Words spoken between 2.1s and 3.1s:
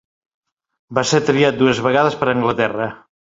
per Anglaterra.